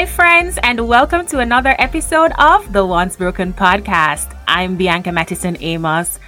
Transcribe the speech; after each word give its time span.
Hi, 0.00 0.06
friends, 0.06 0.58
and 0.62 0.88
welcome 0.88 1.26
to 1.26 1.40
another 1.40 1.76
episode 1.78 2.32
of 2.38 2.72
the 2.72 2.86
Once 2.86 3.16
Broken 3.16 3.52
podcast. 3.52 4.34
I'm 4.48 4.78
Bianca 4.78 5.12
Mattison 5.12 5.58
Amos. 5.60 6.18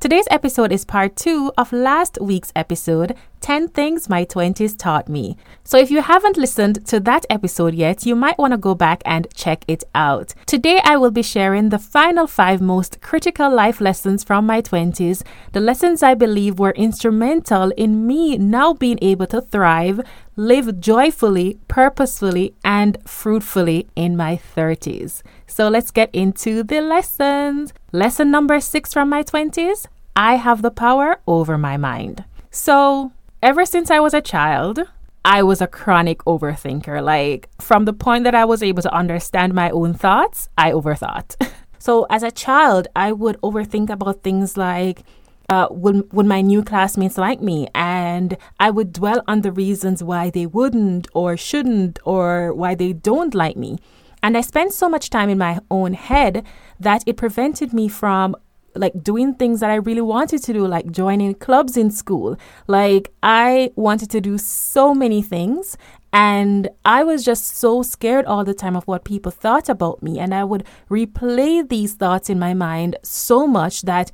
Today's 0.00 0.26
episode 0.32 0.72
is 0.72 0.84
part 0.84 1.14
two 1.14 1.52
of 1.56 1.72
last 1.72 2.18
week's 2.20 2.52
episode 2.56 3.14
10 3.40 3.68
Things 3.68 4.08
My 4.08 4.24
20s 4.24 4.76
Taught 4.76 5.08
Me. 5.08 5.36
So, 5.62 5.78
if 5.78 5.90
you 5.90 6.02
haven't 6.02 6.36
listened 6.36 6.84
to 6.86 7.00
that 7.00 7.24
episode 7.30 7.74
yet, 7.74 8.04
you 8.04 8.16
might 8.16 8.36
want 8.36 8.52
to 8.52 8.58
go 8.58 8.74
back 8.74 9.00
and 9.04 9.28
check 9.34 9.64
it 9.68 9.84
out. 9.94 10.34
Today, 10.46 10.80
I 10.84 10.96
will 10.96 11.10
be 11.10 11.22
sharing 11.22 11.68
the 11.68 11.78
final 11.78 12.26
five 12.26 12.60
most 12.60 13.00
critical 13.00 13.54
life 13.54 13.80
lessons 13.80 14.24
from 14.24 14.44
my 14.44 14.60
20s, 14.60 15.22
the 15.52 15.60
lessons 15.60 16.02
I 16.02 16.14
believe 16.14 16.58
were 16.58 16.72
instrumental 16.72 17.70
in 17.76 18.06
me 18.06 18.38
now 18.38 18.72
being 18.74 18.98
able 19.00 19.26
to 19.28 19.40
thrive, 19.40 20.00
live 20.40 20.80
joyfully, 20.80 21.58
purposefully, 21.68 22.54
and 22.64 22.96
fruitfully 23.06 23.86
in 23.94 24.16
my 24.16 24.40
30s. 24.56 25.22
So 25.46 25.68
let's 25.68 25.90
get 25.90 26.08
into 26.14 26.62
the 26.62 26.80
lessons. 26.80 27.74
Lesson 27.92 28.30
number 28.30 28.58
six 28.58 28.94
from 28.94 29.10
my 29.10 29.22
20s 29.22 29.86
I 30.16 30.36
have 30.36 30.62
the 30.62 30.70
power 30.70 31.20
over 31.26 31.58
my 31.58 31.76
mind. 31.76 32.24
So, 32.50 33.12
ever 33.42 33.66
since 33.66 33.90
I 33.90 34.00
was 34.00 34.14
a 34.14 34.22
child, 34.22 34.80
I 35.24 35.42
was 35.42 35.60
a 35.60 35.66
chronic 35.66 36.18
overthinker. 36.24 37.02
Like, 37.02 37.48
from 37.60 37.84
the 37.84 37.92
point 37.92 38.24
that 38.24 38.34
I 38.34 38.46
was 38.46 38.62
able 38.62 38.82
to 38.82 38.94
understand 38.94 39.52
my 39.52 39.70
own 39.70 39.92
thoughts, 39.92 40.48
I 40.56 40.72
overthought. 40.72 41.36
so, 41.78 42.06
as 42.10 42.22
a 42.22 42.30
child, 42.30 42.88
I 42.96 43.12
would 43.12 43.40
overthink 43.42 43.90
about 43.90 44.22
things 44.22 44.56
like, 44.56 45.04
uh, 45.50 45.66
would, 45.70 46.10
would 46.12 46.26
my 46.26 46.40
new 46.40 46.62
classmates 46.62 47.18
like 47.18 47.42
me? 47.42 47.68
And 47.74 48.38
I 48.58 48.70
would 48.70 48.92
dwell 48.92 49.22
on 49.26 49.42
the 49.42 49.52
reasons 49.52 50.02
why 50.02 50.30
they 50.30 50.46
wouldn't 50.46 51.08
or 51.12 51.36
shouldn't 51.36 51.98
or 52.04 52.54
why 52.54 52.74
they 52.74 52.92
don't 52.92 53.34
like 53.34 53.56
me. 53.56 53.78
And 54.22 54.36
I 54.36 54.42
spent 54.42 54.72
so 54.72 54.88
much 54.88 55.10
time 55.10 55.28
in 55.28 55.38
my 55.38 55.58
own 55.70 55.94
head 55.94 56.46
that 56.78 57.02
it 57.06 57.16
prevented 57.16 57.72
me 57.72 57.88
from 57.88 58.36
like 58.76 59.02
doing 59.02 59.34
things 59.34 59.58
that 59.58 59.70
I 59.70 59.74
really 59.74 60.00
wanted 60.00 60.44
to 60.44 60.52
do, 60.52 60.64
like 60.66 60.92
joining 60.92 61.34
clubs 61.34 61.76
in 61.76 61.90
school. 61.90 62.36
Like 62.68 63.12
I 63.22 63.72
wanted 63.74 64.10
to 64.10 64.20
do 64.20 64.38
so 64.38 64.94
many 64.94 65.22
things 65.22 65.76
and 66.12 66.68
I 66.84 67.02
was 67.02 67.24
just 67.24 67.56
so 67.56 67.82
scared 67.82 68.26
all 68.26 68.44
the 68.44 68.54
time 68.54 68.76
of 68.76 68.84
what 68.84 69.04
people 69.04 69.32
thought 69.32 69.68
about 69.68 70.02
me. 70.02 70.20
And 70.20 70.32
I 70.32 70.44
would 70.44 70.64
replay 70.88 71.68
these 71.68 71.94
thoughts 71.94 72.30
in 72.30 72.38
my 72.38 72.54
mind 72.54 72.96
so 73.02 73.46
much 73.46 73.82
that 73.82 74.12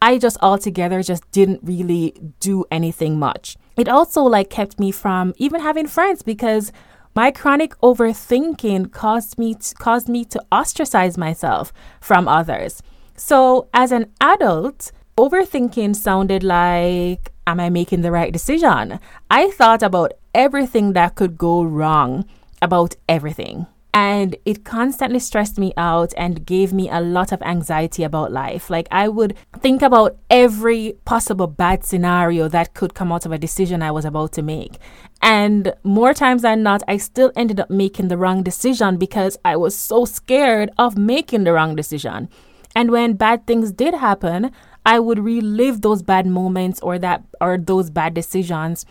I 0.00 0.18
just 0.18 0.36
altogether 0.42 1.02
just 1.02 1.28
didn't 1.32 1.60
really 1.62 2.14
do 2.40 2.64
anything 2.70 3.18
much. 3.18 3.56
It 3.76 3.88
also 3.88 4.22
like 4.22 4.50
kept 4.50 4.78
me 4.78 4.90
from 4.90 5.34
even 5.36 5.60
having 5.60 5.86
friends 5.86 6.22
because 6.22 6.72
my 7.14 7.30
chronic 7.30 7.78
overthinking 7.80 8.92
caused 8.92 9.38
me 9.38 9.54
to, 9.54 9.74
caused 9.76 10.08
me 10.08 10.24
to 10.26 10.42
ostracize 10.52 11.16
myself 11.16 11.72
from 12.00 12.28
others. 12.28 12.82
So, 13.16 13.68
as 13.72 13.90
an 13.90 14.12
adult, 14.20 14.92
overthinking 15.18 15.96
sounded 15.96 16.42
like 16.42 17.32
am 17.46 17.60
I 17.60 17.70
making 17.70 18.02
the 18.02 18.10
right 18.10 18.32
decision? 18.32 18.98
I 19.30 19.50
thought 19.50 19.82
about 19.82 20.12
everything 20.34 20.92
that 20.92 21.14
could 21.14 21.38
go 21.38 21.62
wrong, 21.62 22.26
about 22.60 22.96
everything. 23.08 23.66
And 23.96 24.36
it 24.44 24.62
constantly 24.62 25.18
stressed 25.18 25.56
me 25.56 25.72
out 25.78 26.12
and 26.18 26.44
gave 26.44 26.70
me 26.70 26.90
a 26.90 27.00
lot 27.00 27.32
of 27.32 27.40
anxiety 27.40 28.02
about 28.02 28.30
life. 28.30 28.68
Like, 28.68 28.88
I 28.90 29.08
would 29.08 29.34
think 29.60 29.80
about 29.80 30.18
every 30.28 30.98
possible 31.06 31.46
bad 31.46 31.82
scenario 31.82 32.46
that 32.48 32.74
could 32.74 32.92
come 32.92 33.10
out 33.10 33.24
of 33.24 33.32
a 33.32 33.38
decision 33.38 33.80
I 33.80 33.90
was 33.90 34.04
about 34.04 34.32
to 34.32 34.42
make. 34.42 34.76
And 35.22 35.72
more 35.82 36.12
times 36.12 36.42
than 36.42 36.62
not, 36.62 36.82
I 36.86 36.98
still 36.98 37.32
ended 37.36 37.58
up 37.58 37.70
making 37.70 38.08
the 38.08 38.18
wrong 38.18 38.42
decision 38.42 38.98
because 38.98 39.38
I 39.46 39.56
was 39.56 39.74
so 39.74 40.04
scared 40.04 40.68
of 40.76 40.98
making 40.98 41.44
the 41.44 41.54
wrong 41.54 41.74
decision. 41.74 42.28
And 42.74 42.90
when 42.90 43.14
bad 43.14 43.46
things 43.46 43.72
did 43.72 43.94
happen, 43.94 44.52
I 44.84 44.98
would 44.98 45.18
relive 45.18 45.80
those 45.80 46.02
bad 46.02 46.26
moments 46.26 46.80
or 46.80 46.98
that 46.98 47.24
or 47.40 47.56
those 47.56 47.88
bad 47.88 48.12
decisions 48.12 48.84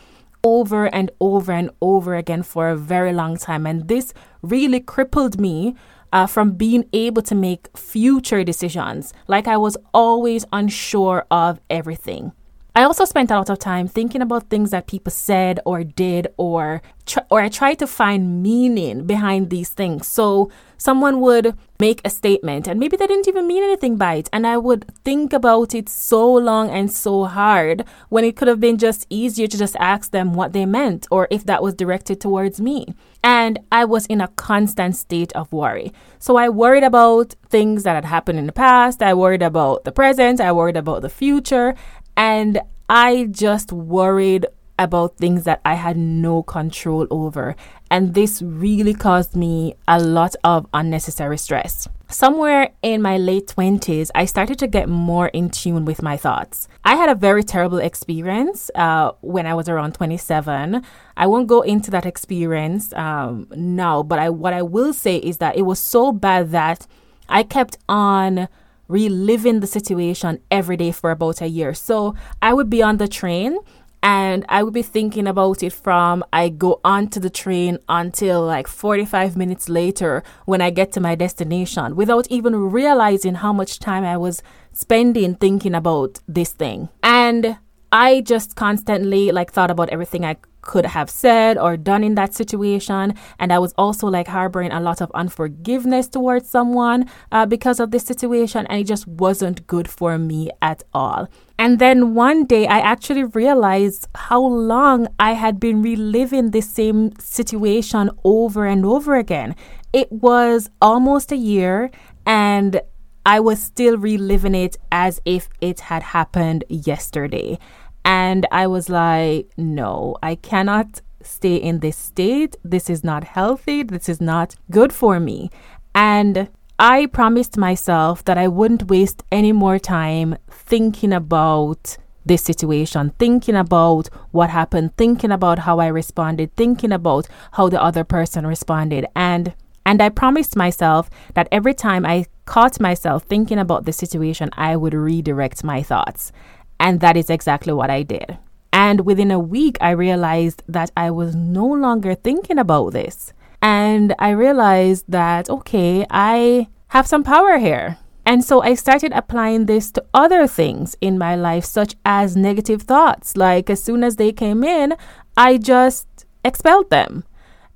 over 0.45 0.85
and 0.93 1.09
over 1.19 1.51
and 1.51 1.71
over 1.81 2.15
again 2.15 2.43
for 2.43 2.69
a 2.69 2.77
very 2.77 3.11
long 3.11 3.35
time. 3.35 3.65
And 3.65 3.87
this 3.87 4.13
really 4.43 4.79
crippled 4.79 5.39
me 5.39 5.75
uh, 6.13 6.27
from 6.27 6.51
being 6.51 6.85
able 6.93 7.23
to 7.23 7.35
make 7.35 7.75
future 7.75 8.43
decisions. 8.43 9.11
Like 9.27 9.47
I 9.47 9.57
was 9.57 9.75
always 9.93 10.45
unsure 10.53 11.25
of 11.31 11.59
everything. 11.69 12.31
I 12.77 12.83
also 12.83 13.05
spent 13.05 13.31
a 13.31 13.35
lot 13.35 13.49
of 13.49 13.57
time 13.59 13.87
thinking 13.87 14.21
about 14.21 14.49
things 14.49 14.71
that 14.71 14.85
people 14.85 15.09
said 15.09 15.61
or 15.65 15.85
did, 15.85 16.27
or 16.35 16.81
tr- 17.05 17.19
or 17.31 17.39
I 17.39 17.47
tried 17.47 17.79
to 17.79 17.87
find 17.87 18.43
meaning 18.43 19.05
behind 19.05 19.49
these 19.49 19.69
things. 19.69 20.07
So 20.07 20.51
someone 20.77 21.21
would 21.21 21.57
make 21.79 22.01
a 22.03 22.09
statement, 22.09 22.67
and 22.67 22.77
maybe 22.77 22.97
they 22.97 23.07
didn't 23.07 23.29
even 23.29 23.47
mean 23.47 23.63
anything 23.63 23.95
by 23.95 24.15
it, 24.15 24.29
and 24.33 24.45
I 24.45 24.57
would 24.57 24.93
think 25.05 25.31
about 25.31 25.73
it 25.73 25.87
so 25.87 26.33
long 26.33 26.69
and 26.69 26.91
so 26.91 27.23
hard 27.23 27.85
when 28.09 28.25
it 28.25 28.35
could 28.35 28.49
have 28.49 28.59
been 28.59 28.77
just 28.77 29.07
easier 29.09 29.47
to 29.47 29.57
just 29.57 29.77
ask 29.77 30.11
them 30.11 30.33
what 30.33 30.51
they 30.51 30.65
meant, 30.65 31.07
or 31.09 31.29
if 31.31 31.45
that 31.45 31.63
was 31.63 31.75
directed 31.75 32.19
towards 32.19 32.59
me. 32.59 32.93
And 33.23 33.57
I 33.71 33.85
was 33.85 34.05
in 34.07 34.19
a 34.19 34.27
constant 34.27 34.97
state 34.97 35.31
of 35.31 35.51
worry. 35.53 35.93
So 36.19 36.35
I 36.35 36.49
worried 36.49 36.83
about 36.83 37.35
things 37.47 37.83
that 37.83 37.95
had 37.95 38.05
happened 38.05 38.37
in 38.37 38.47
the 38.47 38.51
past. 38.51 39.01
I 39.01 39.13
worried 39.13 39.41
about 39.41 39.85
the 39.85 39.91
present. 39.91 40.41
I 40.41 40.51
worried 40.51 40.77
about 40.77 41.01
the 41.01 41.09
future. 41.09 41.73
And 42.17 42.59
I 42.89 43.27
just 43.31 43.71
worried 43.71 44.45
about 44.77 45.17
things 45.17 45.43
that 45.45 45.61
I 45.65 45.75
had 45.75 45.97
no 45.97 46.43
control 46.43 47.07
over. 47.09 47.55
And 47.89 48.13
this 48.13 48.41
really 48.41 48.93
caused 48.93 49.35
me 49.35 49.75
a 49.87 49.99
lot 49.99 50.35
of 50.43 50.67
unnecessary 50.73 51.37
stress. 51.37 51.87
Somewhere 52.07 52.69
in 52.83 53.01
my 53.01 53.17
late 53.17 53.47
20s, 53.47 54.11
I 54.13 54.25
started 54.25 54.59
to 54.59 54.67
get 54.67 54.87
more 54.87 55.29
in 55.29 55.49
tune 55.49 55.85
with 55.85 56.03
my 56.03 56.17
thoughts. 56.17 56.67
I 56.83 56.95
had 56.95 57.09
a 57.09 57.15
very 57.15 57.43
terrible 57.43 57.79
experience 57.79 58.69
uh, 58.75 59.13
when 59.21 59.47
I 59.47 59.55
was 59.55 59.67
around 59.67 59.93
27. 59.93 60.83
I 61.17 61.27
won't 61.27 61.47
go 61.47 61.61
into 61.61 61.89
that 61.91 62.05
experience 62.05 62.93
um, 62.93 63.47
now, 63.55 64.03
but 64.03 64.19
I, 64.19 64.29
what 64.29 64.53
I 64.53 64.61
will 64.61 64.93
say 64.93 65.17
is 65.17 65.37
that 65.39 65.57
it 65.57 65.63
was 65.63 65.79
so 65.79 66.11
bad 66.11 66.51
that 66.51 66.85
I 67.27 67.41
kept 67.41 67.77
on 67.89 68.49
reliving 68.87 69.59
the 69.59 69.67
situation 69.67 70.39
every 70.51 70.77
day 70.77 70.91
for 70.91 71.11
about 71.11 71.41
a 71.41 71.47
year. 71.47 71.73
So 71.73 72.15
I 72.41 72.53
would 72.53 72.69
be 72.69 72.81
on 72.81 72.97
the 72.97 73.07
train 73.07 73.57
and 74.05 74.45
I 74.47 74.61
would 74.61 74.73
be 74.73 74.83
thinking 74.83 75.25
about 75.25 75.63
it 75.63 75.73
from 75.73 76.23
I 76.31 76.49
go 76.49 76.79
onto 76.83 77.19
the 77.19 77.31
train 77.31 77.79
until 77.89 78.45
like 78.45 78.67
45 78.67 79.35
minutes 79.35 79.67
later 79.67 80.23
when 80.45 80.61
I 80.61 80.69
get 80.69 80.91
to 80.91 80.99
my 80.99 81.15
destination 81.15 81.95
without 81.95 82.27
even 82.29 82.55
realizing 82.55 83.35
how 83.35 83.51
much 83.51 83.79
time 83.79 84.03
I 84.03 84.17
was 84.17 84.43
spending 84.73 85.33
thinking 85.33 85.73
about 85.73 86.19
this 86.27 86.51
thing. 86.51 86.89
And 87.01 87.57
I 87.91 88.21
just 88.21 88.55
constantly 88.55 89.31
like 89.31 89.51
thought 89.51 89.71
about 89.71 89.89
everything 89.89 90.23
I 90.23 90.35
could 90.65 90.85
have 90.85 91.09
said 91.09 91.57
or 91.57 91.77
done 91.77 92.03
in 92.03 92.15
that 92.15 92.33
situation. 92.33 93.13
And 93.39 93.53
I 93.53 93.59
was 93.59 93.73
also 93.77 94.07
like 94.07 94.27
harboring 94.27 94.71
a 94.71 94.81
lot 94.81 95.01
of 95.01 95.09
unforgiveness 95.13 96.09
towards 96.09 96.49
someone 96.49 97.05
uh, 97.31 97.45
because 97.45 97.79
of 97.79 97.91
this 97.91 98.03
situation. 98.03 98.67
And 98.67 98.81
it 98.81 98.87
just 98.87 99.07
wasn't 99.07 99.65
good 99.67 99.89
for 99.89 100.17
me 100.17 100.49
at 100.61 100.83
all. 100.93 101.29
And 101.57 101.79
then 101.79 102.13
one 102.13 102.45
day 102.45 102.67
I 102.67 102.79
actually 102.79 103.23
realized 103.23 104.07
how 104.15 104.41
long 104.41 105.07
I 105.17 105.31
had 105.33 105.59
been 105.59 105.81
reliving 105.81 106.51
the 106.51 106.61
same 106.61 107.13
situation 107.19 108.09
over 108.25 108.65
and 108.65 108.85
over 108.85 109.15
again. 109.15 109.55
It 109.93 110.11
was 110.11 110.69
almost 110.81 111.31
a 111.31 111.37
year 111.37 111.89
and 112.25 112.81
I 113.25 113.39
was 113.39 113.59
still 113.59 113.97
reliving 113.97 114.53
it 114.53 114.77
as 114.91 115.19
if 115.25 115.49
it 115.59 115.79
had 115.79 116.03
happened 116.03 116.63
yesterday. 116.69 117.57
And 118.05 118.45
I 118.51 118.67
was 118.67 118.87
like, 118.87 119.49
no, 119.57 120.15
I 120.21 120.35
cannot 120.35 121.01
stay 121.21 121.55
in 121.55 121.79
this 121.79 121.97
state. 121.97 122.55
This 122.63 122.89
is 122.89 123.03
not 123.03 123.23
healthy. 123.23 123.83
This 123.83 124.07
is 124.07 124.21
not 124.21 124.55
good 124.69 124.93
for 124.93 125.19
me. 125.19 125.49
And 125.95 126.49
I 126.77 127.07
promised 127.07 127.57
myself 127.57 128.23
that 128.25 128.37
I 128.37 128.47
wouldn't 128.47 128.89
waste 128.89 129.23
any 129.31 129.51
more 129.51 129.79
time 129.79 130.37
thinking 130.49 131.13
about 131.13 131.97
this 132.25 132.43
situation, 132.43 133.13
thinking 133.17 133.55
about 133.55 134.09
what 134.31 134.49
happened, 134.49 134.95
thinking 134.97 135.31
about 135.31 135.59
how 135.59 135.79
I 135.79 135.87
responded, 135.87 136.55
thinking 136.55 136.91
about 136.91 137.27
how 137.53 137.69
the 137.69 137.81
other 137.81 138.03
person 138.03 138.45
responded. 138.45 139.05
And 139.15 139.53
and 139.87 140.01
I 140.01 140.09
promised 140.09 140.55
myself 140.55 141.11
that 141.35 141.47
every 141.51 141.75
time 141.75 142.05
I 142.07 142.25
caught 142.45 142.79
myself 142.79 143.23
thinking 143.23 143.59
about 143.59 143.85
the 143.85 143.93
situation, 143.93 144.49
I 144.53 144.75
would 144.75 144.95
redirect 144.95 145.63
my 145.63 145.83
thoughts. 145.83 146.31
And 146.79 146.99
that 146.99 147.17
is 147.17 147.29
exactly 147.29 147.73
what 147.73 147.89
I 147.89 148.03
did. 148.03 148.37
And 148.71 149.05
within 149.05 149.31
a 149.31 149.39
week, 149.39 149.77
I 149.79 149.91
realized 149.91 150.63
that 150.67 150.91
I 150.97 151.09
was 151.11 151.35
no 151.35 151.65
longer 151.65 152.13
thinking 152.13 152.59
about 152.59 152.91
this. 152.91 153.33
And 153.61 154.13
I 154.19 154.31
realized 154.31 155.05
that, 155.07 155.49
okay, 155.49 156.05
I 156.09 156.67
have 156.87 157.07
some 157.07 157.23
power 157.23 157.57
here. 157.57 157.97
And 158.25 158.43
so 158.43 158.61
I 158.61 158.73
started 158.73 159.11
applying 159.13 159.65
this 159.65 159.91
to 159.91 160.03
other 160.13 160.47
things 160.47 160.95
in 160.99 161.17
my 161.17 161.35
life, 161.35 161.63
such 161.63 161.95
as 162.03 162.35
negative 162.35 162.81
thoughts. 162.81 163.37
Like 163.37 163.69
as 163.69 163.81
soon 163.81 164.03
as 164.03 164.15
they 164.15 164.31
came 164.31 164.63
in, 164.63 164.95
I 165.37 165.57
just 165.57 166.07
expelled 166.43 166.89
them. 166.89 167.23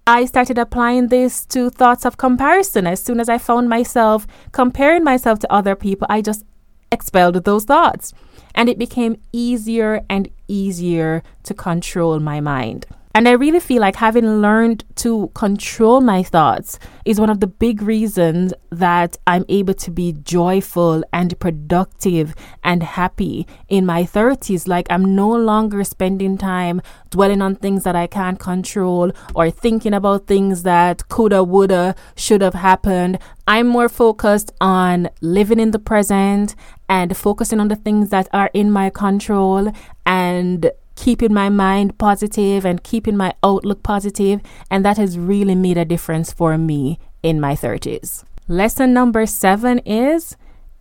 I 0.08 0.26
started 0.26 0.58
applying 0.58 1.10
this 1.10 1.46
to 1.48 1.70
thoughts 1.70 2.04
of 2.04 2.18
comparison. 2.18 2.88
As 2.88 3.02
soon 3.02 3.20
as 3.20 3.30
I 3.30 3.38
found 3.38 3.70
myself 3.70 4.26
comparing 4.52 5.04
myself 5.04 5.38
to 5.40 5.54
other 5.54 5.76
people, 5.76 6.08
I 6.10 6.22
just 6.22 6.46
expelled 6.92 7.36
those 7.46 7.66
thoughts. 7.66 8.14
And 8.56 8.70
it 8.70 8.78
became 8.78 9.22
easier 9.32 10.02
and 10.10 10.30
easier 10.48 11.24
to 11.44 11.54
control 11.54 12.20
my 12.20 12.40
mind. 12.40 12.86
And 13.16 13.28
I 13.28 13.32
really 13.32 13.60
feel 13.60 13.82
like 13.82 13.96
having 13.96 14.40
learned 14.40 14.86
to 14.98 15.32
control 15.34 16.00
my 16.00 16.22
thoughts 16.22 16.78
is 17.06 17.20
one 17.20 17.32
of 17.32 17.40
the 17.40 17.48
big 17.48 17.82
reasons 17.82 18.54
that 18.70 19.18
I'm 19.26 19.46
able 19.50 19.74
to 19.74 19.90
be 19.90 20.14
joyful 20.14 21.04
and 21.12 21.38
productive 21.40 22.36
and 22.64 22.84
happy 22.84 23.48
in 23.68 23.84
my 23.84 24.04
30s. 24.04 24.68
Like, 24.68 24.86
I'm 24.92 25.16
no 25.16 25.30
longer 25.30 25.84
spending 25.84 26.38
time 26.38 26.84
dwelling 27.10 27.42
on 27.42 27.56
things 27.56 27.84
that 27.84 27.96
I 27.96 28.06
can't 28.06 28.40
control 28.40 29.12
or 29.34 29.50
thinking 29.50 29.96
about 29.96 30.28
things 30.28 30.62
that 30.62 31.10
coulda, 31.10 31.44
woulda, 31.44 31.96
should 32.16 32.42
have 32.42 32.54
happened. 32.54 33.18
I'm 33.48 33.66
more 33.66 33.90
focused 33.90 34.52
on 34.62 35.10
living 35.20 35.60
in 35.60 35.72
the 35.72 35.80
present 35.80 36.56
and 36.90 37.16
focusing 37.16 37.60
on 37.60 37.70
the 37.70 37.76
things 37.76 38.10
that 38.10 38.28
are 38.34 38.50
in 38.54 38.72
my 38.72 38.90
control 38.90 39.72
and 40.06 40.72
keeping 40.96 41.34
my 41.34 41.48
mind 41.48 41.98
positive 41.98 42.66
and 42.66 42.84
keeping 42.84 43.16
my 43.16 43.34
outlook 43.44 43.84
positive, 43.84 44.42
and 44.70 44.84
that 44.84 44.98
has 44.98 45.18
really 45.18 45.56
made 45.56 45.78
a 45.78 45.86
difference 45.86 46.34
for 46.34 46.58
me 46.58 47.00
in 47.24 47.40
my 47.40 47.54
30s. 47.54 48.26
Lesson 48.48 48.94
number 48.94 49.26
seven 49.26 49.80
is 49.80 50.36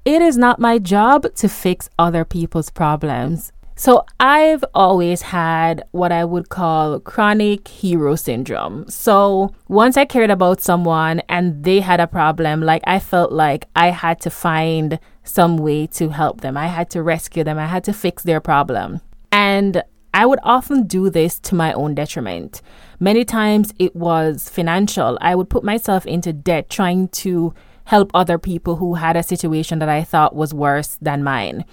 it 0.05 0.23
is 0.23 0.39
not 0.39 0.59
my 0.59 0.79
job 0.79 1.27
to 1.35 1.49
fix 1.49 1.91
other 1.99 2.25
people's 2.25 2.71
problems. 2.71 3.53
So, 3.81 4.05
I've 4.19 4.65
always 4.75 5.23
had 5.23 5.85
what 5.93 6.11
I 6.11 6.25
would 6.25 6.49
call 6.49 6.99
chronic 6.99 7.69
hero 7.69 8.17
syndrome. 8.17 8.91
So, 8.91 9.55
once 9.69 9.97
I 9.97 10.05
cared 10.05 10.31
about 10.31 10.61
someone 10.61 11.23
and 11.29 11.63
they 11.63 11.79
had 11.79 12.01
a 12.01 12.09
problem, 12.09 12.61
like 12.61 12.83
I 12.89 12.99
felt 12.99 13.31
like 13.31 13.69
I 13.77 13.91
had 13.91 14.21
to 14.23 14.31
find 14.31 14.99
some 15.23 15.59
way 15.59 15.87
to 15.99 16.09
help 16.09 16.41
them. 16.41 16.57
I 16.57 16.67
had 16.67 16.91
to 16.91 17.05
rescue 17.05 17.45
them. 17.45 17.57
I 17.57 17.67
had 17.67 17.85
to 17.85 17.93
fix 17.93 18.25
their 18.25 18.41
problem. 18.41 19.01
And 19.31 19.85
I 20.13 20.27
would 20.27 20.41
often 20.43 20.89
do 20.89 21.09
this 21.09 21.39
to 21.39 21.55
my 21.55 21.73
own 21.73 21.95
detriment. 21.95 22.61
Many 22.99 23.25
times 23.25 23.73
it 23.79 23.95
was 23.95 24.49
financial. 24.49 25.17
I 25.21 25.37
would 25.37 25.51
put 25.51 25.63
myself 25.63 26.05
into 26.05 26.33
debt 26.33 26.69
trying 26.69 27.09
to 27.23 27.55
help 27.85 28.11
other 28.13 28.39
people 28.39 28.77
who 28.77 28.95
had 28.95 29.17
a 29.17 29.23
situation 29.23 29.79
that 29.79 29.89
I 29.89 30.03
thought 30.03 30.35
was 30.35 30.53
worse 30.53 30.99
than 31.01 31.23
mine. 31.23 31.65